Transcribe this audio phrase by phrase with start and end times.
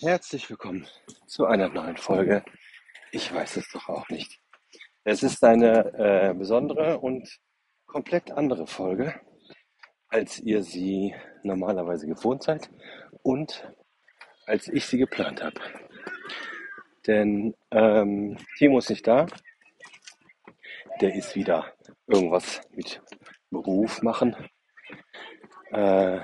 [0.00, 0.86] Herzlich willkommen
[1.26, 2.44] zu einer neuen Folge.
[3.12, 4.42] Ich weiß es doch auch nicht.
[5.04, 7.26] Es ist eine äh, besondere und
[7.86, 9.18] komplett andere Folge,
[10.08, 11.14] als ihr sie
[11.44, 12.68] normalerweise gewohnt seid
[13.22, 13.72] und
[14.44, 15.58] als ich sie geplant habe.
[17.06, 19.26] Denn ähm, Timo ist nicht da.
[21.00, 21.72] Der ist wieder
[22.06, 23.00] irgendwas mit
[23.48, 24.36] Beruf machen.
[25.70, 26.20] Äh,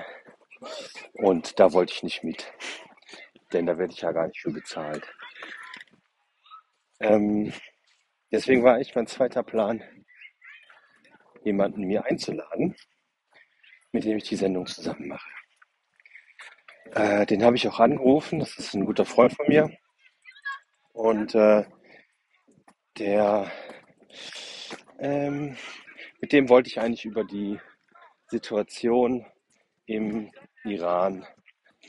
[1.13, 2.53] und da wollte ich nicht mit
[3.53, 5.07] denn da werde ich ja gar nicht für bezahlt.
[6.99, 7.53] Ähm,
[8.31, 9.83] deswegen war eigentlich mein zweiter Plan,
[11.43, 12.75] jemanden mir einzuladen,
[13.91, 15.29] mit dem ich die Sendung zusammen mache.
[16.91, 19.69] Äh, den habe ich auch angerufen, das ist ein guter Freund von mir.
[20.93, 21.65] Und äh,
[22.97, 23.51] der,
[24.99, 25.57] ähm,
[26.21, 27.59] mit dem wollte ich eigentlich über die
[28.27, 29.25] Situation
[29.85, 30.31] im
[30.63, 31.25] Iran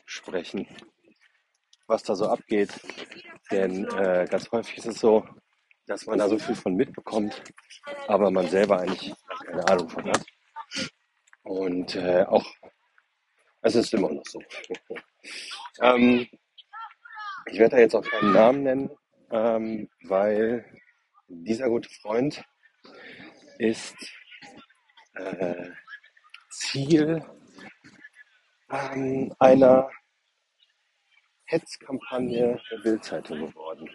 [0.06, 0.66] sprechen
[1.87, 2.70] was da so abgeht.
[3.51, 5.25] Denn äh, ganz häufig ist es so,
[5.86, 7.42] dass man da so viel von mitbekommt,
[8.08, 9.14] aber man selber eigentlich
[9.47, 10.25] keine Ahnung von hat.
[11.42, 12.47] Und äh, auch,
[13.61, 14.41] es ist immer noch so.
[15.83, 16.27] ähm,
[17.47, 18.91] ich werde da jetzt auch keinen Namen nennen,
[19.30, 20.64] ähm, weil
[21.28, 22.42] dieser gute Freund
[23.58, 23.97] ist
[25.14, 25.70] äh,
[26.51, 27.25] Ziel
[28.70, 29.91] ähm, einer
[31.47, 33.91] Hetzkampagne der Bildzeitung geworden.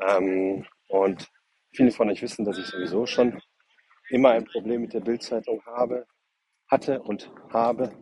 [0.00, 1.28] Ähm, und
[1.72, 3.40] viele von euch wissen, dass ich sowieso schon
[4.08, 6.06] immer ein Problem mit der Bildzeitung habe,
[6.68, 7.92] hatte und habe.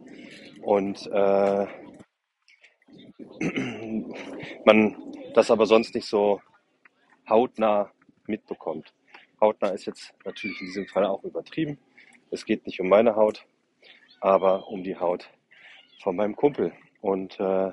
[0.63, 1.67] Und äh,
[4.65, 4.97] man
[5.35, 6.41] das aber sonst nicht so
[7.29, 7.93] hautnah
[8.27, 8.95] mitbekommt.
[9.41, 11.79] Hautnah ist jetzt natürlich in diesem Fall auch übertrieben.
[12.31, 13.47] Es geht nicht um meine Haut,
[14.21, 15.31] aber um die Haut
[16.03, 16.73] von meinem Kumpel.
[17.01, 17.71] Und äh,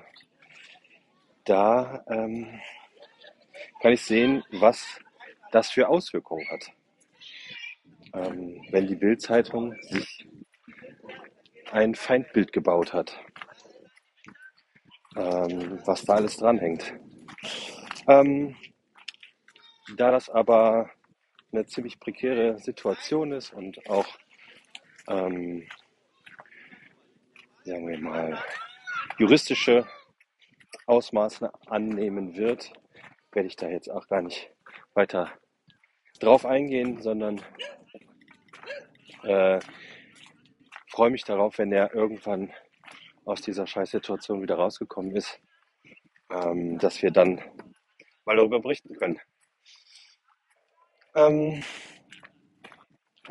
[1.45, 2.59] da ähm,
[3.81, 4.99] kann ich sehen, was
[5.51, 6.71] das für Auswirkungen hat.
[8.13, 10.27] Ähm, wenn die Bildzeitung sich
[11.71, 13.19] ein Feindbild gebaut hat,
[15.15, 16.93] ähm, was da alles dranhängt.
[18.07, 18.55] Ähm,
[19.97, 20.89] da das aber
[21.51, 24.07] eine ziemlich prekäre Situation ist und auch,
[25.07, 25.67] ähm,
[27.63, 28.43] sagen wir mal,
[29.17, 29.85] juristische
[30.85, 32.71] Ausmaße annehmen wird,
[33.31, 34.51] werde ich da jetzt auch gar nicht
[34.93, 35.31] weiter
[36.19, 37.41] drauf eingehen, sondern
[39.23, 39.59] äh,
[40.87, 42.53] freue mich darauf, wenn er irgendwann
[43.25, 45.39] aus dieser Scheißsituation wieder rausgekommen ist,
[46.29, 47.41] ähm, dass wir dann
[48.25, 49.19] mal darüber berichten können.
[51.15, 51.63] Ähm,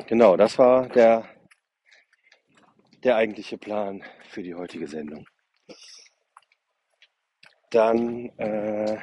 [0.07, 1.27] genau, das war der,
[3.03, 5.27] der eigentliche Plan für die heutige Sendung.
[7.71, 8.97] Dann äh,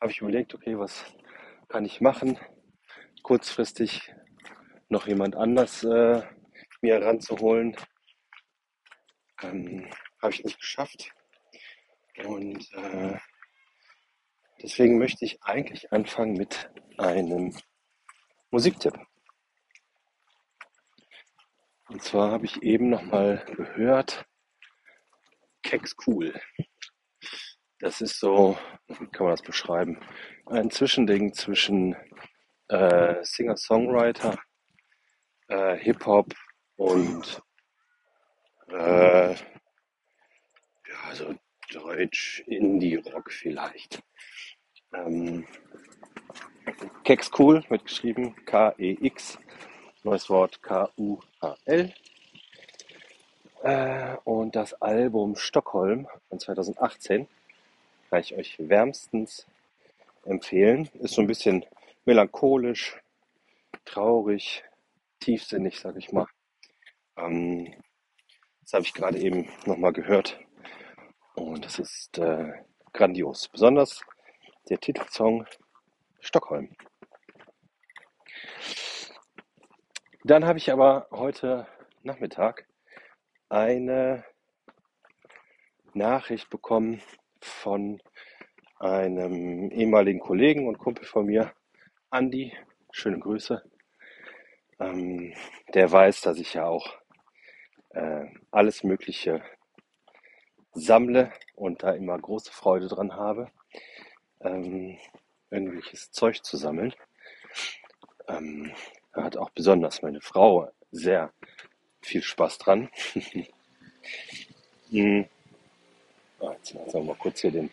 [0.00, 1.04] habe ich überlegt, okay, was
[1.68, 2.38] kann ich machen?
[3.22, 4.12] Kurzfristig
[4.88, 6.22] noch jemand anders äh,
[6.80, 7.76] mir ranzuholen.
[9.42, 9.88] Ähm,
[10.20, 11.10] habe ich nicht geschafft.
[12.24, 13.18] Und äh,
[14.62, 17.56] deswegen möchte ich eigentlich anfangen mit einem
[18.50, 18.98] Musiktipp.
[21.88, 24.26] Und zwar habe ich eben nochmal gehört,
[25.62, 26.34] Keks Cool.
[27.82, 28.56] Das ist so,
[28.86, 29.98] wie kann man das beschreiben?
[30.46, 31.96] Ein Zwischending zwischen
[32.68, 34.38] äh, Singer-Songwriter,
[35.48, 36.32] äh, Hip-Hop
[36.76, 37.42] und
[38.68, 39.36] äh, ja,
[41.14, 41.34] so
[41.72, 44.00] Deutsch Indie-Rock vielleicht.
[44.94, 45.44] Ähm,
[47.02, 49.40] Kex Cool wird geschrieben K-E-X,
[50.04, 51.92] neues Wort K-U-H-L.
[53.64, 57.26] Äh, und das Album Stockholm von 2018
[58.12, 59.46] kann ich euch wärmstens
[60.26, 60.90] empfehlen.
[61.00, 61.64] Ist so ein bisschen
[62.04, 63.00] melancholisch,
[63.86, 64.62] traurig,
[65.18, 66.26] tiefsinnig, sag ich mal.
[67.16, 67.72] Ähm,
[68.60, 70.38] das habe ich gerade eben nochmal gehört.
[71.36, 72.52] Und das ist äh,
[72.92, 73.48] grandios.
[73.48, 74.02] Besonders
[74.68, 75.46] der Titelsong
[76.20, 76.76] Stockholm.
[80.22, 81.66] Dann habe ich aber heute
[82.02, 82.66] Nachmittag
[83.48, 84.22] eine
[85.94, 87.00] Nachricht bekommen
[87.44, 88.00] von
[88.78, 91.52] einem ehemaligen Kollegen und Kumpel von mir,
[92.10, 92.52] Andi.
[92.90, 93.62] Schöne Grüße.
[94.78, 95.32] Ähm,
[95.72, 96.94] der weiß, dass ich ja auch
[97.90, 99.42] äh, alles Mögliche
[100.72, 103.50] sammle und da immer große Freude dran habe,
[104.40, 104.98] ähm,
[105.50, 106.94] irgendwelches Zeug zu sammeln.
[108.28, 108.72] Ähm,
[109.12, 111.32] da hat auch besonders meine Frau sehr
[112.00, 112.90] viel Spaß dran.
[116.42, 117.70] Jetzt lassen wir mal kurz hier den,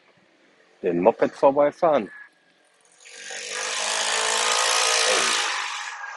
[0.83, 2.11] den Moped vorbeifahren.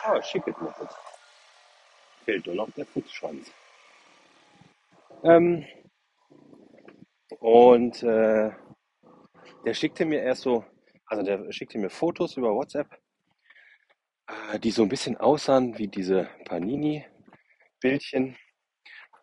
[0.04, 0.88] Oh, ah, schickes Moped.
[2.24, 3.50] Fehlt nur noch der Fußschwanz.
[5.24, 5.64] Ähm,
[7.38, 8.50] und äh,
[9.64, 10.64] der schickte mir erst so,
[11.06, 12.88] also der schickte mir Fotos über WhatsApp,
[14.26, 18.36] äh, die so ein bisschen aussahen wie diese Panini-Bildchen.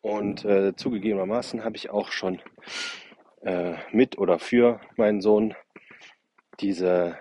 [0.01, 2.41] Und äh, zugegebenermaßen habe ich auch schon
[3.41, 5.55] äh, mit oder für meinen Sohn
[6.59, 7.17] diese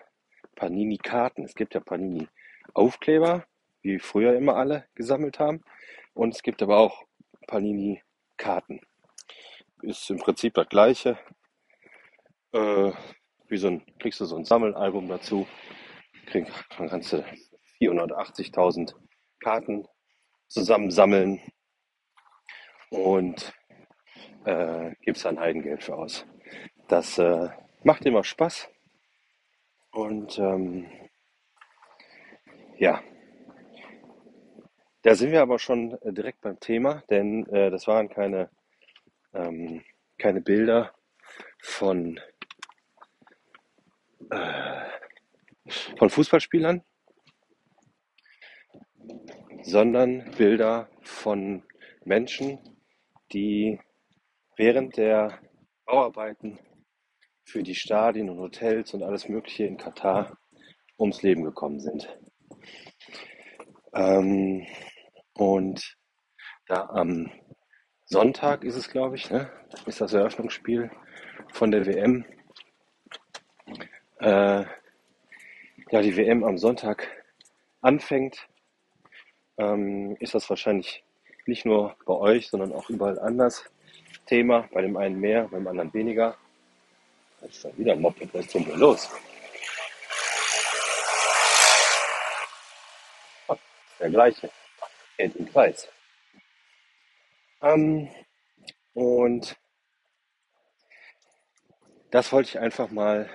[0.57, 1.45] Panini-Karten.
[1.45, 3.47] Es gibt ja Panini-Aufkleber,
[3.83, 5.63] wie früher immer alle gesammelt haben.
[6.15, 7.05] Und es gibt aber auch
[7.47, 8.81] Panini-Karten.
[9.83, 11.19] Ist im Prinzip das gleiche.
[12.53, 12.93] Äh,
[13.47, 15.47] wie so ein, kriegst du so ein Sammelalbum dazu.
[16.27, 17.25] Krieg, dann kannst du
[17.81, 18.95] 480.000
[19.41, 19.87] Karten
[20.49, 21.41] zusammensammeln
[22.91, 23.53] und
[24.49, 26.27] äh, gibst dann Heidengeld für aus.
[26.89, 27.51] Das äh,
[27.83, 28.71] macht immer Spaß.
[29.93, 30.87] Und ähm,
[32.79, 33.03] ja,
[35.03, 38.51] da sind wir aber schon äh, direkt beim Thema, denn äh, das waren keine,
[39.35, 39.85] ähm,
[40.17, 40.95] keine Bilder
[41.61, 42.19] von,
[44.31, 44.85] äh,
[45.99, 46.83] von Fußballspielern,
[49.63, 51.63] sondern Bilder von
[52.05, 52.59] Menschen,
[53.33, 53.79] die
[54.59, 55.39] während der
[55.87, 56.59] Bauarbeiten
[57.45, 60.37] für die Stadien und Hotels und alles Mögliche in Katar
[60.99, 62.19] ums Leben gekommen sind.
[63.95, 64.67] Ähm,
[65.35, 65.97] und
[66.67, 67.31] da am
[68.05, 69.51] Sonntag ist es, glaube ich, ne,
[69.87, 70.91] ist das Eröffnungsspiel
[71.53, 72.25] von der WM.
[74.19, 74.65] Äh,
[75.91, 77.07] ja, die WM am Sonntag
[77.81, 78.49] anfängt,
[79.57, 81.05] ähm, ist das wahrscheinlich
[81.47, 83.71] nicht nur bei euch, sondern auch überall anders
[84.29, 84.69] Thema.
[84.73, 86.37] Bei dem einen mehr, beim anderen weniger.
[87.41, 88.33] Das ist dann wieder ein Moped.
[88.33, 89.11] Was ist denn hier los?
[93.99, 94.51] Der gleiche.
[95.17, 95.89] Geht im Kreis.
[97.63, 98.09] Ähm,
[98.95, 99.57] und
[102.13, 103.29] das wollte ich einfach mal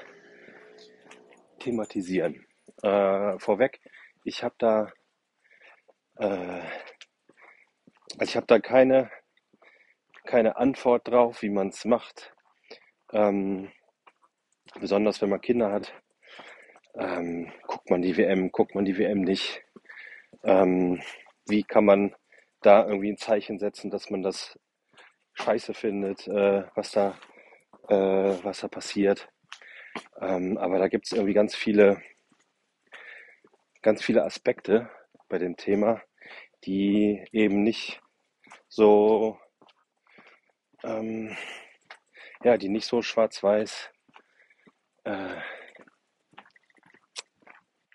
[1.59, 2.45] thematisieren.
[2.81, 3.81] Äh, vorweg,
[4.23, 4.93] ich habe da
[6.17, 6.61] äh,
[8.19, 9.09] also ich habe da keine,
[10.25, 12.33] keine Antwort drauf, wie man es macht.
[13.11, 13.71] Ähm,
[14.79, 15.93] besonders wenn man Kinder hat.
[16.95, 19.63] Ähm, guckt man die WM, guckt man die WM nicht.
[20.43, 21.01] Ähm,
[21.47, 22.15] wie kann man
[22.61, 24.57] da irgendwie ein Zeichen setzen, dass man das
[25.33, 27.17] scheiße findet, äh, was, da,
[27.89, 29.29] äh, was da passiert.
[30.21, 32.01] Ähm, aber da gibt es irgendwie ganz viele,
[33.81, 34.89] ganz viele Aspekte
[35.29, 36.01] bei dem Thema,
[36.65, 38.01] die eben nicht
[38.69, 39.37] so,
[40.83, 41.35] ähm,
[42.43, 43.89] ja, die nicht so schwarz-weiß,
[45.05, 45.37] äh,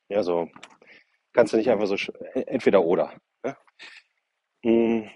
[0.08, 0.49] ja, so,
[1.32, 3.14] kannst du nicht einfach so, e-, entweder oder.
[3.44, 3.56] Ne?
[4.62, 5.11] Mhm.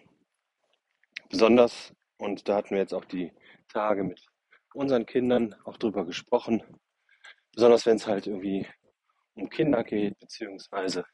[1.30, 3.32] Besonders, und da hatten wir jetzt auch die
[3.69, 4.26] Tage mit
[4.74, 6.62] unseren Kindern auch drüber gesprochen,
[7.54, 8.66] besonders wenn es halt irgendwie
[9.34, 11.04] um Kinder geht, beziehungsweise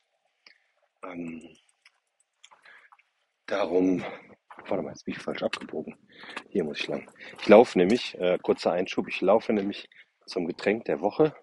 [1.04, 1.56] ähm,
[3.46, 4.04] darum,
[4.66, 5.96] warte mal, jetzt bin ich falsch abgebogen.
[6.48, 7.10] Hier muss ich lang.
[7.40, 9.88] Ich laufe nämlich, äh, kurzer Einschub, ich laufe nämlich
[10.26, 11.34] zum Getränk der Woche.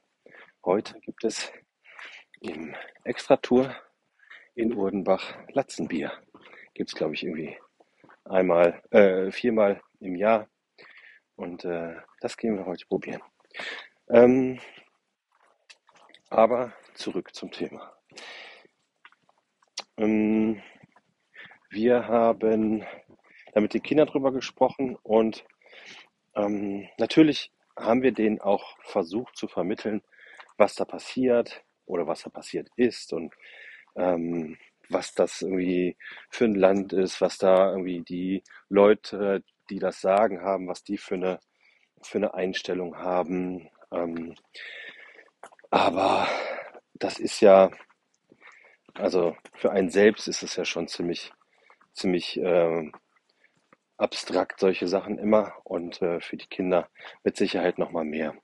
[0.63, 1.51] Heute gibt es
[2.41, 3.75] im Extratour
[4.55, 6.12] in Urdenbach Latzenbier.
[6.74, 7.57] Gibt es, glaube ich, irgendwie
[8.25, 10.48] einmal, äh, viermal im Jahr.
[11.36, 13.22] Und äh, das gehen wir heute probieren.
[14.10, 14.60] Ähm,
[16.29, 17.95] aber zurück zum Thema.
[19.98, 20.62] Ähm,
[21.69, 22.86] wir haben
[23.55, 25.45] da mit den Kindern drüber gesprochen und
[26.35, 30.01] ähm, natürlich haben wir denen auch versucht zu vermitteln,
[30.57, 33.33] was da passiert oder was da passiert ist und
[33.95, 34.57] ähm,
[34.89, 35.97] was das irgendwie
[36.29, 40.97] für ein Land ist, was da irgendwie die Leute, die das sagen haben, was die
[40.97, 41.39] für eine,
[42.01, 43.69] für eine Einstellung haben.
[43.91, 44.35] Ähm,
[45.69, 46.27] aber
[46.93, 47.71] das ist ja,
[48.95, 51.31] also für einen selbst ist es ja schon ziemlich
[51.93, 52.91] ziemlich äh,
[53.98, 56.90] abstrakt, solche Sachen immer und äh, für die Kinder
[57.24, 58.36] mit Sicherheit nochmal mehr.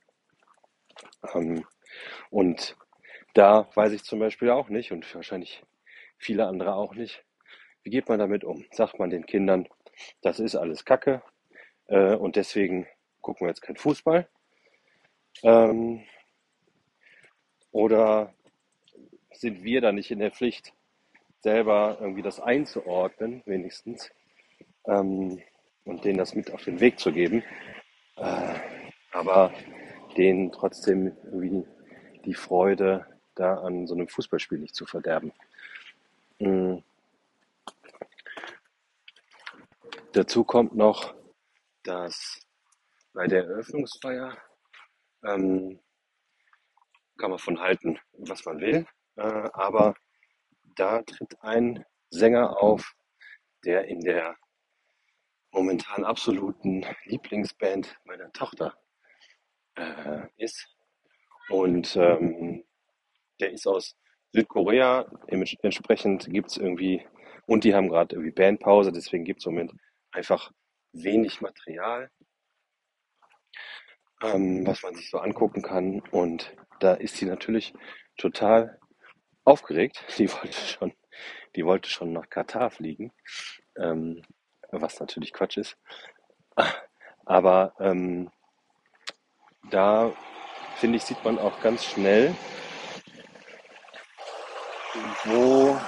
[1.34, 1.66] Ähm,
[2.30, 2.78] und
[3.34, 5.64] da weiß ich zum Beispiel auch nicht und wahrscheinlich
[6.18, 7.24] viele andere auch nicht,
[7.84, 8.66] wie geht man damit um?
[8.72, 9.68] Sagt man den Kindern,
[10.22, 11.22] das ist alles Kacke
[11.88, 12.88] äh, und deswegen
[13.22, 14.28] gucken wir jetzt kein Fußball?
[15.44, 16.04] Ähm,
[17.72, 18.34] oder
[19.34, 20.74] sind wir da nicht in der Pflicht,
[21.40, 24.12] selber irgendwie das einzuordnen, wenigstens,
[24.86, 25.42] ähm,
[25.86, 27.44] und denen das mit auf den Weg zu geben.
[28.18, 28.60] Äh,
[29.12, 29.52] aber
[30.18, 31.66] denen trotzdem irgendwie
[32.26, 35.32] die Freude da an so einem Fußballspiel nicht zu verderben.
[36.40, 36.84] Mhm.
[40.14, 41.16] Dazu kommt noch,
[41.84, 42.42] dass
[43.14, 44.38] bei der Eröffnungsfeier
[45.24, 45.80] ähm,
[47.18, 48.86] kann man von halten, was man will,
[49.16, 49.96] äh, aber
[50.76, 52.94] da tritt ein Sänger auf,
[53.64, 54.36] der in der
[55.52, 58.78] momentan absoluten Lieblingsband meiner Tochter
[59.76, 60.68] äh, ist.
[61.50, 62.64] Und ähm,
[63.40, 63.96] der ist aus
[64.34, 65.12] Südkorea.
[65.28, 67.06] Entsprechend gibt es irgendwie,
[67.46, 69.74] und die haben gerade irgendwie Bandpause, deswegen gibt es im Moment
[70.12, 70.52] einfach
[70.94, 72.10] wenig Material,
[74.22, 76.02] ähm, was man sich so angucken kann.
[76.12, 77.74] Und da ist sie natürlich
[78.18, 78.80] total
[79.44, 80.04] aufgeregt.
[80.18, 80.94] Die wollte schon,
[81.56, 83.12] die wollte schon nach Katar fliegen,
[83.78, 84.24] ähm,
[84.72, 85.78] was natürlich Quatsch ist.
[87.26, 88.32] Aber ähm,
[89.70, 90.12] da
[90.76, 92.36] finde ich, sieht man auch ganz schnell,
[95.26, 95.80] wo,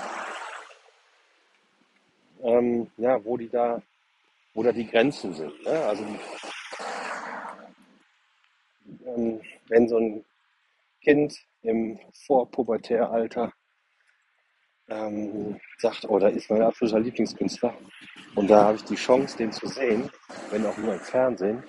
[2.43, 3.81] ähm, ja, wo die da,
[4.53, 5.63] wo da die Grenzen sind.
[5.63, 5.85] Ne?
[5.85, 6.05] Also
[9.05, 10.25] ähm, wenn so ein
[11.01, 13.51] Kind im Vorpubertäralter
[14.89, 17.73] ähm, sagt, oh, da ist mein absoluter Lieblingskünstler
[18.35, 20.09] und da habe ich die Chance, den zu sehen,
[20.49, 21.63] wenn auch nur im Fernsehen,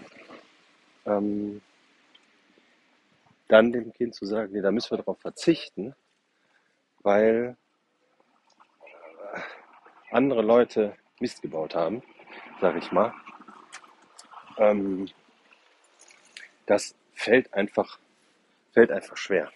[1.07, 1.61] ähm,
[3.49, 5.95] dann dem Kind zu sagen, nee, da müssen wir darauf verzichten,
[7.03, 7.57] weil
[10.11, 12.03] andere Leute Mist gebaut haben,
[12.61, 13.13] sage ich mal.
[14.57, 15.09] Ähm,
[16.67, 17.99] das fällt einfach,
[18.73, 19.53] fällt einfach schwer.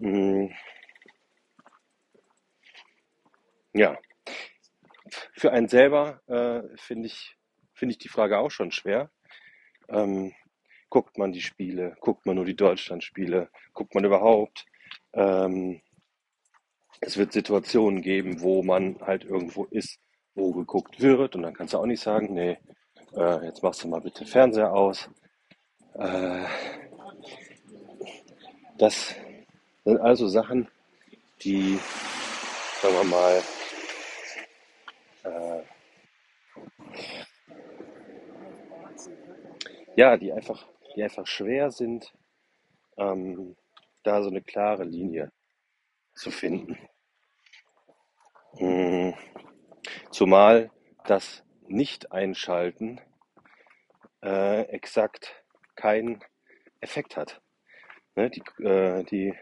[0.00, 0.52] Hm.
[3.74, 3.98] Ja,
[5.32, 7.36] für einen selber äh, finde ich,
[7.74, 9.10] finde ich die Frage auch schon schwer.
[9.88, 10.32] Ähm,
[10.90, 14.64] guckt man die Spiele, guckt man nur die Deutschlandspiele, guckt man überhaupt.
[15.12, 15.82] Ähm,
[17.00, 19.98] es wird Situationen geben, wo man halt irgendwo ist,
[20.34, 22.58] wo geguckt wird und dann kannst du auch nicht sagen, nee,
[23.16, 25.10] äh, jetzt machst du mal bitte Fernseher aus.
[25.94, 26.44] Äh,
[28.78, 29.14] das
[29.84, 30.68] sind also Sachen,
[31.42, 31.78] die,
[32.80, 33.42] sagen wir mal,
[35.24, 35.62] äh,
[39.96, 42.12] ja, die einfach die einfach schwer sind,
[42.96, 43.56] ähm,
[44.02, 45.32] da so eine klare Linie
[46.14, 46.78] zu finden.
[48.56, 49.14] Hm.
[50.10, 50.70] Zumal
[51.04, 53.00] das Nicht-Einschalten
[54.22, 56.22] äh, exakt keinen
[56.80, 57.40] Effekt hat.
[58.14, 59.34] Ne, die, äh, die,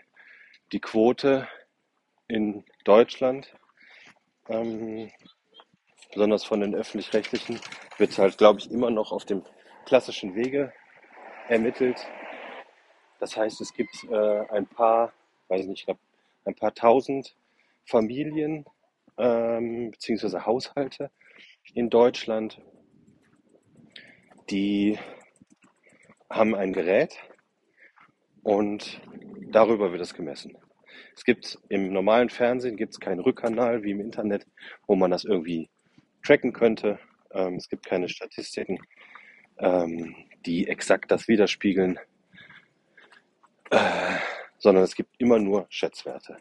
[0.73, 1.47] die Quote
[2.27, 3.55] in Deutschland,
[4.49, 5.11] ähm,
[6.11, 7.61] besonders von den öffentlich-rechtlichen,
[7.99, 9.45] wird halt, glaube ich, immer noch auf dem
[9.85, 10.73] klassischen Wege
[11.49, 12.07] ermittelt.
[13.21, 15.13] Das heißt, es gibt äh, ein paar,
[15.49, 16.01] weiß nicht, ich glaube,
[16.45, 17.37] ein paar tausend
[17.85, 18.65] Familien
[19.19, 20.41] ähm, bzw.
[20.41, 21.11] Haushalte
[21.75, 22.61] in Deutschland,
[24.51, 24.99] die
[26.29, 27.19] haben ein Gerät
[28.43, 29.01] und
[29.51, 30.57] darüber wird es gemessen.
[31.15, 34.47] Es gibt im normalen Fernsehen gibt es keinen Rückkanal wie im Internet,
[34.87, 35.69] wo man das irgendwie
[36.25, 36.99] tracken könnte.
[37.33, 38.79] Ähm, es gibt keine Statistiken.
[39.59, 40.15] Ähm,
[40.47, 41.99] die exakt das widerspiegeln,
[43.71, 44.17] äh,
[44.59, 46.37] sondern es gibt immer nur Schätzwerte.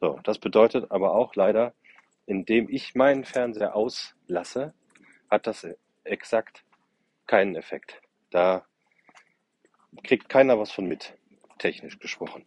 [0.00, 1.74] So, das bedeutet aber auch leider,
[2.26, 4.74] indem ich meinen Fernseher auslasse,
[5.30, 5.66] hat das
[6.04, 6.64] exakt
[7.26, 8.00] keinen Effekt.
[8.30, 8.64] Da
[10.04, 11.14] kriegt keiner was von mit,
[11.58, 12.44] technisch gesprochen.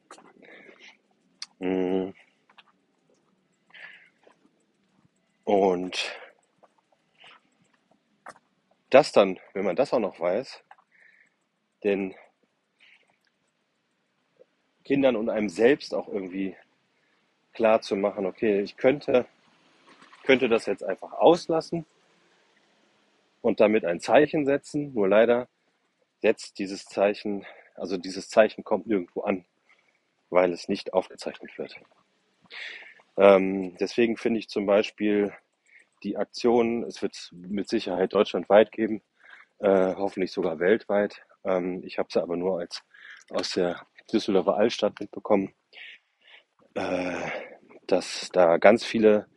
[1.60, 2.12] Mm.
[5.44, 6.16] Und
[8.94, 10.64] das dann, wenn man das auch noch weiß,
[11.84, 12.16] den
[14.84, 16.56] Kindern und einem selbst auch irgendwie
[17.54, 19.26] klar zu machen, okay, ich könnte,
[20.24, 21.86] könnte das jetzt einfach auslassen
[23.42, 25.48] und damit ein Zeichen setzen, nur leider
[26.22, 27.46] setzt dieses Zeichen,
[27.76, 29.46] also dieses Zeichen kommt nirgendwo an,
[30.30, 31.76] weil es nicht aufgezeichnet wird.
[33.18, 35.34] Ähm, deswegen finde ich zum Beispiel
[36.04, 39.02] die Aktion, es wird mit Sicherheit deutschlandweit geben,
[39.60, 42.82] äh, hoffentlich sogar weltweit, ähm, ich habe sie aber nur als
[43.30, 45.54] aus der Düsseldorfer Altstadt mitbekommen,
[46.76, 47.30] äh,
[47.88, 49.28] dass da ganz viele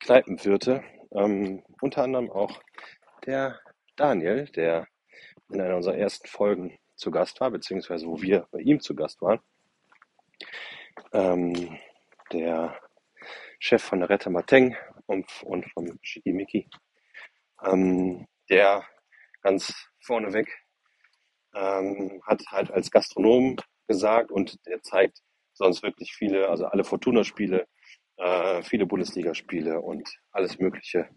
[0.00, 0.82] Kneipenwirte,
[1.12, 2.60] ähm, unter anderem auch
[3.24, 3.60] der
[3.96, 4.86] Daniel, der
[5.50, 9.20] in einer unserer ersten Folgen zu Gast war, beziehungsweise wo wir bei ihm zu Gast
[9.22, 9.40] waren,
[11.12, 11.78] ähm,
[12.32, 12.78] der
[13.58, 14.76] Chef von der Retta Mateng
[15.06, 15.30] und,
[15.72, 16.68] vom Schickimicki,
[17.64, 18.84] ähm, der
[19.42, 20.48] ganz vorneweg
[21.54, 23.56] ähm, hat halt als Gastronom
[23.88, 25.22] gesagt und er zeigt
[25.52, 27.66] sonst wirklich viele, also alle Fortuna-Spiele,
[28.16, 31.08] äh, viele Bundesligaspiele und alles Mögliche.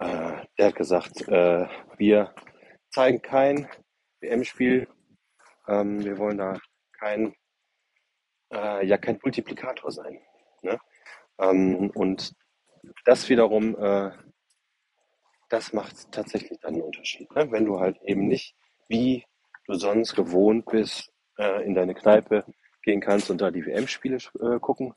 [0.00, 1.66] Äh, der hat gesagt, äh,
[1.96, 2.34] wir
[2.90, 3.68] zeigen kein
[4.20, 4.88] WM-Spiel,
[5.68, 6.58] ähm, wir wollen da
[6.98, 7.34] kein,
[8.52, 10.20] äh, ja, kein Multiplikator sein.
[10.62, 10.78] Ne?
[11.38, 12.34] Ähm, und
[13.04, 14.10] das wiederum, äh,
[15.48, 17.30] das macht tatsächlich einen Unterschied.
[17.34, 17.50] Ne?
[17.50, 18.54] Wenn du halt eben nicht,
[18.88, 19.24] wie
[19.66, 22.44] du sonst gewohnt bist, äh, in deine Kneipe
[22.82, 24.94] gehen kannst und da die WM-Spiele äh, gucken,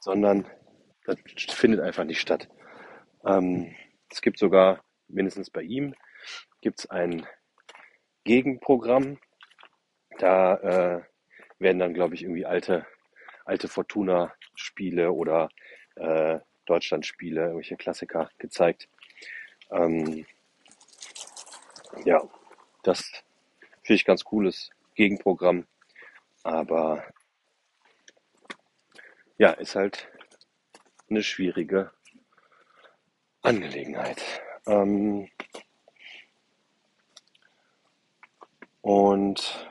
[0.00, 0.46] sondern
[1.04, 1.16] das
[1.48, 2.48] findet einfach nicht statt.
[3.26, 3.74] Ähm,
[4.10, 5.94] es gibt sogar, mindestens bei ihm,
[6.60, 7.26] gibt es ein
[8.24, 9.18] Gegenprogramm.
[10.18, 11.02] Da äh,
[11.58, 12.86] werden dann, glaube ich, irgendwie alte,
[13.44, 15.48] alte Fortuna-Spiele oder
[15.96, 18.88] äh, Deutschland-Spiele, irgendwelche Klassiker gezeigt.
[19.70, 20.26] Ähm,
[22.04, 22.22] ja,
[22.82, 23.10] das
[23.82, 25.66] finde ich ganz cooles Gegenprogramm.
[26.42, 27.04] Aber
[29.38, 30.08] ja, ist halt
[31.08, 31.90] eine schwierige
[33.42, 34.22] Angelegenheit.
[34.66, 35.28] Ähm,
[38.80, 39.68] und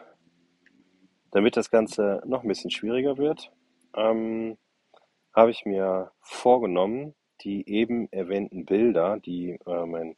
[1.32, 3.52] damit das Ganze noch ein bisschen schwieriger wird,
[3.96, 4.58] ähm,
[5.34, 10.16] habe ich mir vorgenommen, die eben erwähnten Bilder, die äh, mein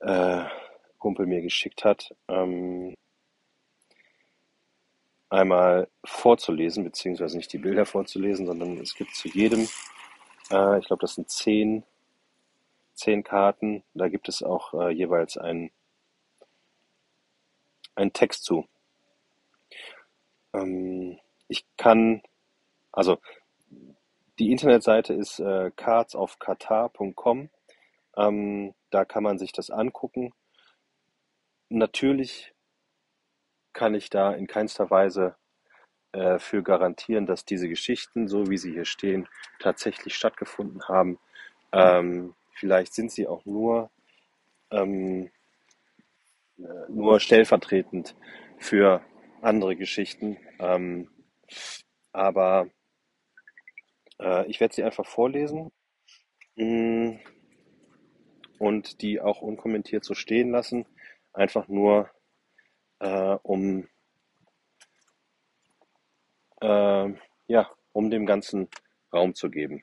[0.00, 0.44] äh,
[0.98, 2.96] Kumpel mir geschickt hat, ähm,
[5.28, 9.68] einmal vorzulesen, beziehungsweise nicht die Bilder vorzulesen, sondern es gibt zu jedem,
[10.50, 11.84] äh, ich glaube, das sind zehn,
[12.94, 15.70] zehn Karten, da gibt es auch äh, jeweils einen,
[17.94, 18.66] einen Text zu.
[20.52, 22.22] Ähm, ich kann,
[22.92, 23.18] also
[24.38, 27.50] die Internetseite ist äh, cardsofqatar.com.
[28.16, 30.32] Ähm, da kann man sich das angucken.
[31.68, 32.54] Natürlich
[33.72, 35.36] kann ich da in keinster Weise
[36.12, 39.28] äh, für garantieren, dass diese Geschichten, so wie sie hier stehen,
[39.58, 41.18] tatsächlich stattgefunden haben.
[41.72, 43.90] Ähm, vielleicht sind sie auch nur,
[44.70, 45.30] ähm,
[46.58, 48.14] äh, nur stellvertretend
[48.58, 49.02] für
[49.40, 50.36] andere Geschichten.
[50.58, 51.08] Ähm,
[52.12, 52.68] aber
[54.22, 55.72] äh, ich werde sie einfach vorlesen
[56.56, 57.20] mh, mm,
[58.58, 60.86] und die auch unkommentiert so stehen lassen.
[61.32, 62.10] Einfach nur,
[63.00, 63.88] äh, um,
[66.60, 67.12] äh,
[67.48, 68.68] ja, um dem Ganzen
[69.12, 69.82] Raum zu geben.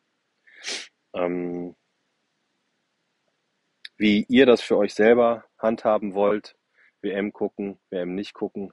[1.13, 1.75] Ähm,
[3.97, 6.55] wie ihr das für euch selber handhaben wollt,
[7.01, 8.71] WM gucken, WM nicht gucken,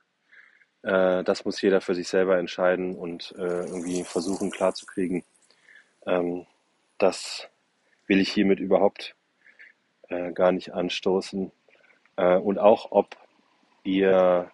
[0.83, 5.25] äh, das muss jeder für sich selber entscheiden und äh, irgendwie versuchen klarzukriegen.
[6.07, 6.47] Ähm,
[6.99, 7.49] das
[8.07, 9.15] will ich hiermit überhaupt
[10.09, 11.53] äh, gar nicht anstoßen.
[12.17, 13.17] Äh, und auch, ob
[13.85, 14.51] ihr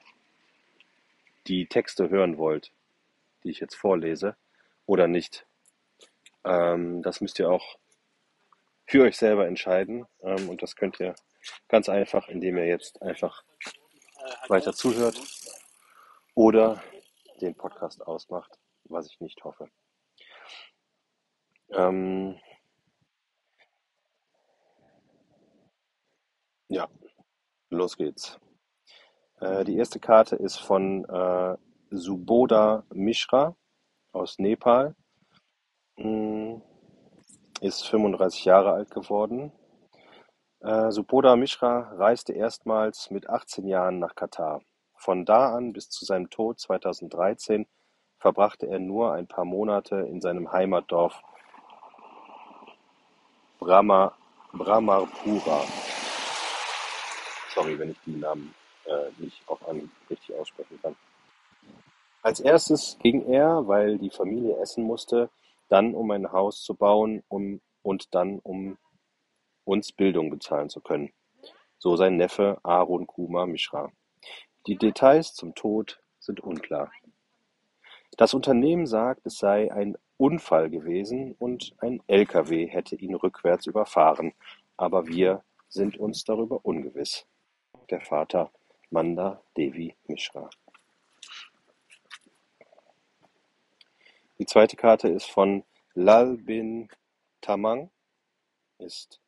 [1.47, 2.73] die Texte hören wollt,
[3.45, 4.37] die ich jetzt vorlese,
[4.87, 5.47] oder nicht.
[6.45, 7.79] Ähm, das müsst ihr auch
[8.87, 10.07] für euch selber entscheiden.
[10.23, 11.15] Ähm, und das könnt ihr
[11.69, 13.43] ganz einfach, indem ihr jetzt einfach
[14.49, 15.21] weiter zuhört
[16.35, 16.83] oder
[17.41, 19.69] den Podcast ausmacht, was ich nicht hoffe.
[21.74, 22.38] Ähm,
[26.68, 26.88] ja,
[27.70, 28.38] los geht's.
[29.40, 31.56] Äh, die erste Karte ist von äh,
[31.90, 33.56] Suboda Mishra
[34.12, 34.94] aus Nepal.
[35.96, 36.56] Mm,
[37.61, 39.52] ist 35 Jahre alt geworden.
[40.61, 44.62] Äh, Suboda Mishra reiste erstmals mit 18 Jahren nach Katar.
[44.94, 47.66] Von da an bis zu seinem Tod 2013
[48.18, 51.20] verbrachte er nur ein paar Monate in seinem Heimatdorf
[53.62, 55.62] Brahmarpura.
[57.55, 58.55] Sorry, wenn ich die Namen
[58.87, 60.96] äh, nicht auf Anhieb richtig aussprechen kann.
[62.22, 65.31] Als erstes ging er, weil die Familie essen musste,
[65.68, 68.79] dann um ein Haus zu bauen um, und dann um
[69.64, 71.12] uns Bildung bezahlen zu können.
[71.79, 73.90] So sein Neffe Arun Kumar Mishra.
[74.66, 76.92] Die Details zum Tod sind unklar.
[78.16, 84.33] Das Unternehmen sagt, es sei ein Unfall gewesen und ein Lkw hätte ihn rückwärts überfahren,
[84.77, 87.27] aber wir sind uns darüber ungewiss.
[87.90, 88.51] Der Vater
[88.90, 90.48] Manda Devi Mishra.
[94.38, 96.88] Die zweite Karte ist von Lal bin
[97.40, 97.90] Tamang,
[98.79, 99.20] ist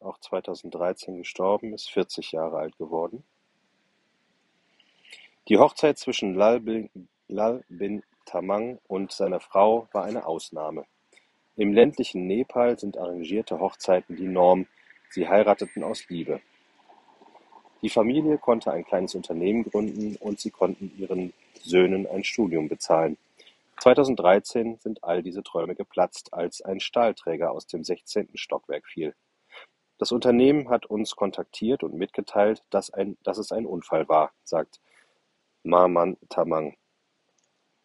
[0.00, 3.24] auch 2013 gestorben, ist 40 Jahre alt geworden.
[5.48, 6.90] Die Hochzeit zwischen Lal bin,
[7.28, 10.84] Lal bin Tamang und seiner Frau war eine Ausnahme.
[11.56, 14.66] Im ländlichen Nepal sind arrangierte Hochzeiten die Norm,
[15.10, 16.40] sie heirateten aus Liebe.
[17.82, 23.18] Die Familie konnte ein kleines Unternehmen gründen und sie konnten ihren Söhnen ein Studium bezahlen.
[23.80, 28.28] 2013 sind all diese Träume geplatzt, als ein Stahlträger aus dem 16.
[28.34, 29.14] Stockwerk fiel.
[29.98, 34.80] Das Unternehmen hat uns kontaktiert und mitgeteilt, dass, ein, dass es ein Unfall war, sagt
[35.64, 36.76] Marman Tamang.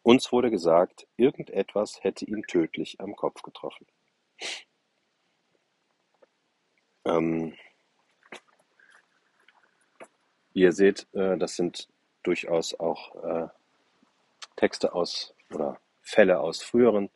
[0.07, 3.85] Uns wurde gesagt, irgendetwas hätte ihn tödlich am Kopf getroffen.
[7.03, 7.57] Ähm,
[10.53, 11.89] wie ihr seht, äh, das sind
[12.23, 13.49] durchaus auch äh,
[14.55, 17.09] Texte aus oder Fälle aus früheren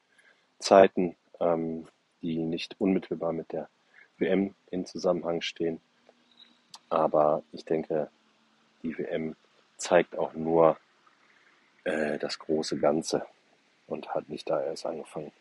[0.60, 1.88] Zeiten, ähm,
[2.22, 3.70] die nicht unmittelbar mit der
[4.18, 5.80] WM in Zusammenhang stehen.
[6.90, 8.12] Aber ich denke,
[8.84, 9.38] die WM
[9.78, 10.78] zeigt auch nur
[11.84, 13.26] äh, das große Ganze
[13.88, 15.32] und hat nicht da erst angefangen.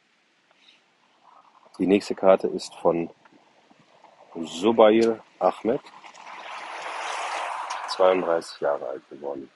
[1.79, 3.11] Die nächste Karte ist von
[4.35, 5.81] Zubair Ahmed,
[7.89, 9.51] 32 Jahre alt geworden.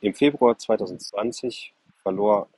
[0.00, 2.48] Im Februar 2020 verlor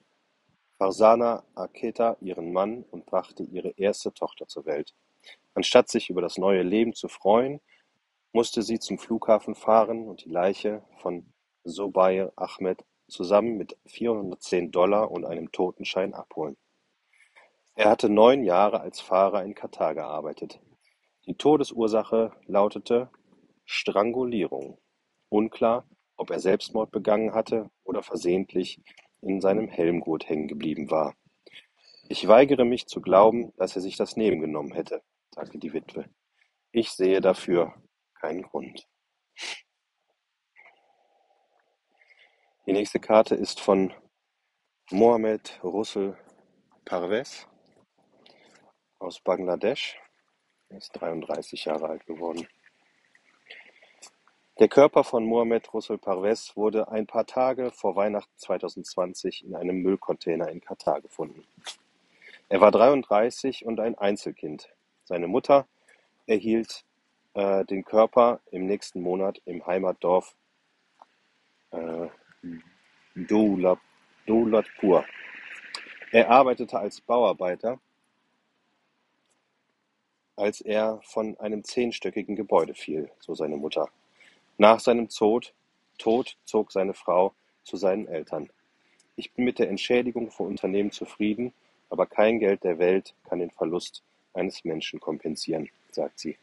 [0.78, 4.94] Farzana Aketa ihren Mann und brachte ihre erste Tochter zur Welt.
[5.54, 7.60] Anstatt sich über das neue Leben zu freuen,
[8.32, 11.26] musste sie zum Flughafen fahren und die Leiche von
[11.64, 16.56] Zubair Ahmed zusammen mit 410 Dollar und einem Totenschein abholen.
[17.74, 20.60] Er hatte neun Jahre als Fahrer in Katar gearbeitet.
[21.26, 23.10] Die Todesursache lautete
[23.64, 24.78] Strangulierung.
[25.28, 28.82] Unklar, ob er Selbstmord begangen hatte oder versehentlich
[29.22, 31.14] in seinem Helmgurt hängen geblieben war.
[32.08, 36.06] Ich weigere mich zu glauben, dass er sich das Leben genommen hätte, sagte die Witwe.
[36.72, 37.74] Ich sehe dafür
[38.14, 38.86] keinen Grund.
[42.70, 43.92] Die nächste Karte ist von
[44.92, 46.16] Mohamed Russel
[46.84, 47.48] Parvez
[49.00, 49.98] aus Bangladesch.
[50.68, 52.46] Er ist 33 Jahre alt geworden.
[54.60, 59.82] Der Körper von Mohamed Russel Parvez wurde ein paar Tage vor Weihnachten 2020 in einem
[59.82, 61.44] Müllcontainer in Katar gefunden.
[62.48, 64.72] Er war 33 und ein Einzelkind.
[65.02, 65.66] Seine Mutter
[66.26, 66.84] erhielt
[67.34, 70.36] äh, den Körper im nächsten Monat im Heimatdorf
[71.72, 72.06] äh,
[74.26, 75.04] Doulatpur.
[76.12, 77.78] Er arbeitete als Bauarbeiter
[80.40, 83.90] als er von einem zehnstöckigen Gebäude fiel, so seine Mutter.
[84.56, 85.52] Nach seinem Tod,
[85.98, 88.48] Tod zog seine Frau zu seinen Eltern.
[89.16, 91.52] Ich bin mit der Entschädigung für Unternehmen zufrieden,
[91.90, 96.38] aber kein Geld der Welt kann den Verlust eines Menschen kompensieren, sagt sie.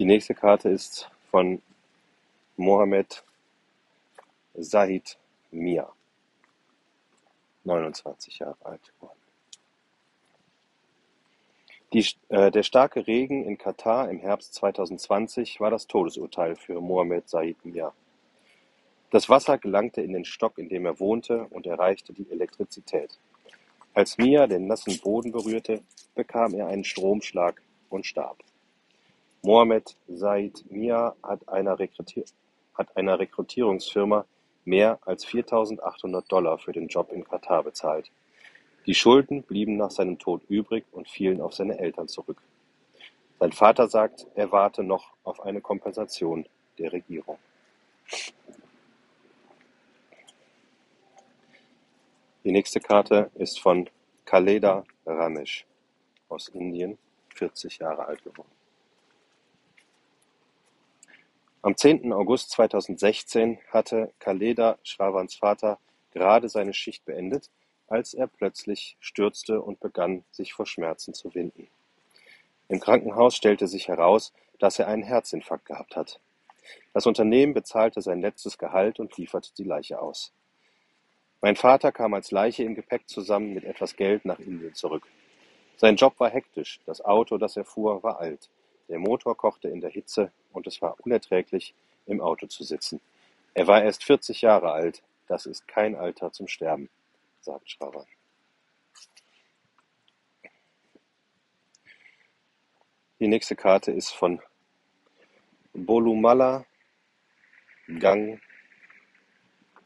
[0.00, 1.60] Die nächste Karte ist von
[2.56, 3.22] Mohammed
[4.58, 5.18] Zahid
[5.50, 5.92] Mia.
[7.64, 9.20] 29 Jahre alt geworden.
[11.92, 17.28] Die, äh, der starke Regen in Katar im Herbst 2020 war das Todesurteil für Mohammed
[17.28, 17.92] Said Mia.
[19.10, 23.18] Das Wasser gelangte in den Stock, in dem er wohnte, und erreichte die Elektrizität.
[23.92, 25.82] Als Mia den nassen Boden berührte,
[26.14, 27.60] bekam er einen Stromschlag
[27.90, 28.38] und starb.
[29.42, 31.78] Mohammed Said Mia hat einer,
[33.18, 34.26] Rekrutierungsfirma
[34.66, 38.10] mehr als 4.800 Dollar für den Job in Katar bezahlt.
[38.86, 42.42] Die Schulden blieben nach seinem Tod übrig und fielen auf seine Eltern zurück.
[43.38, 46.46] Sein Vater sagt, er warte noch auf eine Kompensation
[46.78, 47.38] der Regierung.
[52.44, 53.88] Die nächste Karte ist von
[54.26, 55.64] Khaleda Ramesh
[56.28, 56.98] aus Indien,
[57.34, 58.59] 40 Jahre alt geworden.
[61.62, 62.10] Am 10.
[62.14, 65.78] August 2016 hatte Khaleda Schrawans Vater
[66.10, 67.50] gerade seine Schicht beendet,
[67.86, 71.68] als er plötzlich stürzte und begann, sich vor Schmerzen zu winden.
[72.68, 76.18] Im Krankenhaus stellte sich heraus, dass er einen Herzinfarkt gehabt hat.
[76.94, 80.32] Das Unternehmen bezahlte sein letztes Gehalt und lieferte die Leiche aus.
[81.42, 85.06] Mein Vater kam als Leiche im Gepäck zusammen mit etwas Geld nach Indien zurück.
[85.76, 88.48] Sein Job war hektisch, das Auto, das er fuhr, war alt.
[88.90, 91.74] Der Motor kochte in der Hitze und es war unerträglich,
[92.06, 93.00] im Auto zu sitzen.
[93.54, 95.04] Er war erst 40 Jahre alt.
[95.28, 96.90] Das ist kein Alter zum Sterben,
[97.40, 98.04] sagt Schravan.
[103.20, 104.40] Die nächste Karte ist von
[105.72, 106.64] Bolumala
[108.00, 108.40] Gang,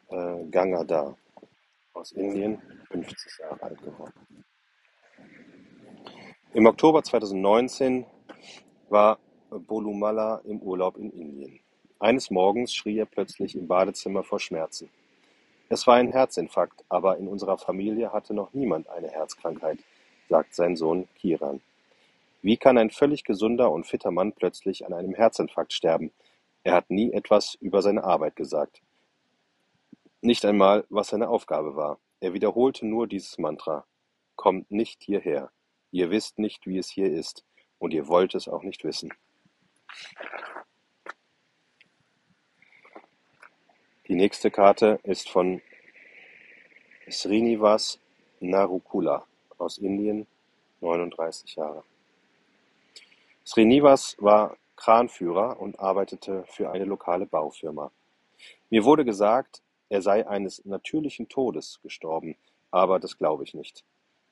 [0.08, 1.18] äh, Gangadhar
[1.92, 4.44] aus Indien, 50 Jahre alt geworden.
[6.54, 8.06] Im Oktober 2019
[8.94, 9.18] war
[9.50, 11.58] Bolumala im Urlaub in Indien.
[11.98, 14.88] Eines Morgens schrie er plötzlich im Badezimmer vor Schmerzen.
[15.68, 19.80] Es war ein Herzinfarkt, aber in unserer Familie hatte noch niemand eine Herzkrankheit,
[20.28, 21.60] sagt sein Sohn Kiran.
[22.40, 26.12] Wie kann ein völlig gesunder und fitter Mann plötzlich an einem Herzinfarkt sterben?
[26.62, 28.80] Er hat nie etwas über seine Arbeit gesagt.
[30.20, 31.98] Nicht einmal, was seine Aufgabe war.
[32.20, 33.86] Er wiederholte nur dieses Mantra.
[34.36, 35.50] Kommt nicht hierher.
[35.90, 37.44] Ihr wisst nicht, wie es hier ist,
[37.84, 39.12] und ihr wollt es auch nicht wissen.
[44.08, 45.60] Die nächste Karte ist von
[47.10, 48.00] Srinivas
[48.40, 49.26] Narukula
[49.58, 50.26] aus Indien,
[50.80, 51.84] 39 Jahre.
[53.44, 57.90] Srinivas war Kranführer und arbeitete für eine lokale Baufirma.
[58.70, 62.36] Mir wurde gesagt, er sei eines natürlichen Todes gestorben,
[62.70, 63.84] aber das glaube ich nicht.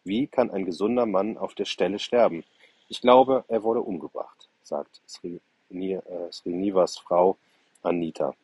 [0.04, 2.44] Wie kann ein gesunder Mann auf der Stelle sterben?
[2.92, 7.38] Ich glaube, er wurde umgebracht, sagt Srinivas Frau
[7.80, 8.34] Anita.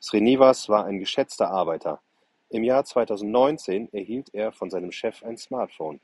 [0.00, 2.00] Srinivas war ein geschätzter Arbeiter.
[2.48, 6.00] Im Jahr 2019 erhielt er von seinem Chef ein Smartphone.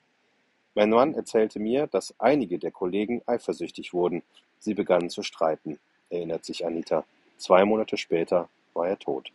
[0.75, 4.23] Mein Mann erzählte mir, dass einige der Kollegen eifersüchtig wurden.
[4.59, 5.79] Sie begannen zu streiten,
[6.11, 7.07] erinnert sich Anita.
[7.39, 9.33] Zwei Monate später war er tot.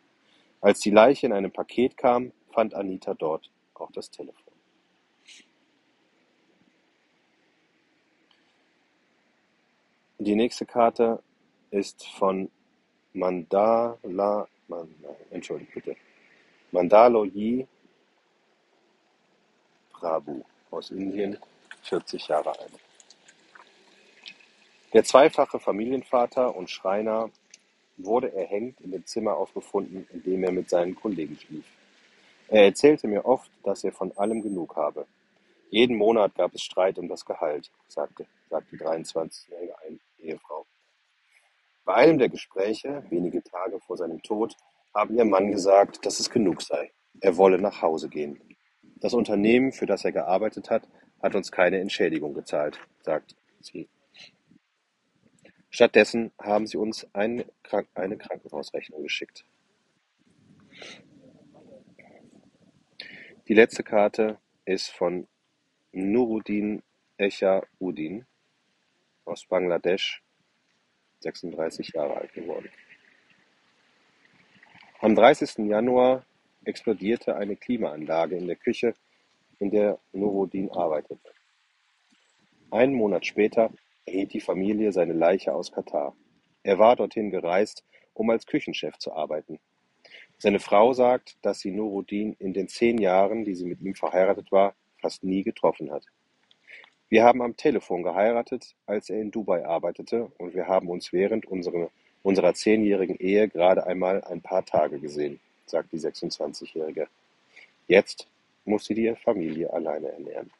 [0.61, 4.48] Als die Leiche in einem Paket kam, fand Anita dort auch das Telefon.
[10.21, 11.23] Die nächste Karte
[11.71, 12.51] ist von
[13.13, 14.93] Mandala, man,
[15.31, 15.95] entschuldigt bitte,
[16.71, 17.65] Mandaloyi
[19.93, 21.37] Prabhu aus Indien,
[21.83, 22.71] 40 Jahre alt.
[24.91, 27.29] Der zweifache Familienvater und Schreiner
[27.95, 31.65] wurde erhängt in dem Zimmer aufgefunden, in dem er mit seinen Kollegen schlief.
[32.49, 35.05] Er erzählte mir oft, dass er von allem genug habe.
[35.69, 39.78] Jeden Monat gab es Streit um das Gehalt, sagte, sagt die 23-jährige
[40.29, 40.65] Ehefrau.
[41.85, 44.55] Bei einem der Gespräche, wenige Tage vor seinem Tod,
[44.93, 46.91] haben ihr Mann gesagt, dass es genug sei.
[47.19, 48.39] Er wolle nach Hause gehen.
[48.97, 50.87] Das Unternehmen, für das er gearbeitet hat,
[51.21, 53.89] hat uns keine Entschädigung gezahlt, sagt sie.
[55.69, 57.45] Stattdessen haben sie uns eine,
[57.93, 59.45] eine Krankenhausrechnung geschickt.
[63.47, 65.27] Die letzte Karte ist von
[65.91, 66.83] Nuruddin
[67.17, 68.25] Echa-Uddin
[69.29, 70.21] aus Bangladesch,
[71.21, 72.69] 36 Jahre alt geworden.
[75.01, 75.69] Am 30.
[75.69, 76.25] Januar
[76.65, 78.93] explodierte eine Klimaanlage in der Küche,
[79.59, 81.31] in der Nuruddin arbeitete.
[82.71, 83.71] Einen Monat später
[84.05, 86.15] erhielt die Familie seine Leiche aus Katar.
[86.63, 89.59] Er war dorthin gereist, um als Küchenchef zu arbeiten.
[90.37, 94.51] Seine Frau sagt, dass sie Nuruddin in den zehn Jahren, die sie mit ihm verheiratet
[94.51, 96.05] war, fast nie getroffen hat.
[97.09, 101.45] Wir haben am Telefon geheiratet, als er in Dubai arbeitete, und wir haben uns während
[101.45, 107.07] unserer, zehnjährigen Ehe gerade einmal ein paar Tage gesehen, sagt die 26-Jährige.
[107.87, 108.27] Jetzt
[108.65, 110.51] muss sie die Familie alleine ernähren.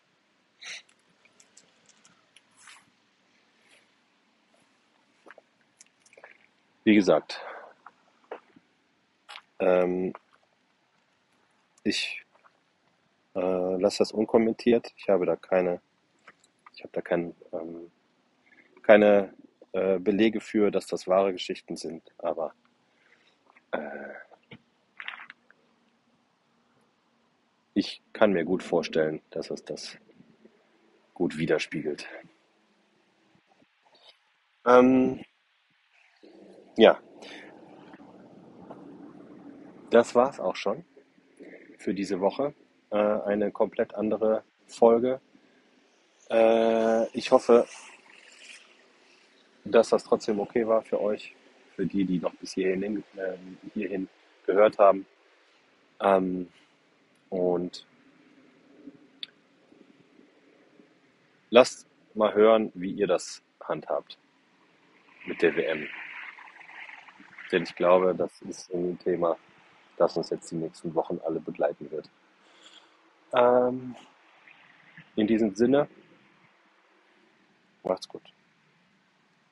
[6.84, 7.40] Wie gesagt,
[9.60, 10.14] ähm,
[11.84, 12.26] ich
[13.36, 14.92] äh, lasse das unkommentiert.
[14.98, 15.82] Ich habe da keine,
[16.80, 17.92] ich habe da kein, ähm,
[18.84, 19.34] keine
[19.74, 22.54] äh, Belege für, dass das wahre Geschichten sind, aber
[23.72, 24.13] äh,
[27.74, 29.98] ich kann mir gut vorstellen, dass es das
[31.13, 32.08] gut widerspiegelt.
[34.65, 35.26] Ähm,
[36.78, 36.98] ja,
[39.89, 40.86] das war's auch schon
[41.78, 42.54] für diese Woche.
[42.89, 45.20] Äh, eine komplett andere Folge.
[46.30, 47.65] Äh, ich hoffe,
[49.65, 51.36] dass das trotzdem okay war für euch,
[51.76, 53.38] für die, die noch bis hierhin, äh,
[53.74, 54.08] hierhin
[54.46, 55.06] gehört haben.
[56.02, 56.48] Ähm,
[57.30, 57.86] und
[61.50, 64.18] lasst mal hören, wie ihr das handhabt
[65.26, 65.88] mit der WM.
[67.52, 69.38] Denn ich glaube, das ist ein Thema,
[69.98, 72.10] das uns jetzt die nächsten Wochen alle begleiten wird.
[73.34, 73.96] Ähm,
[75.15, 75.88] in diesem Sinne,
[77.84, 78.24] macht's gut.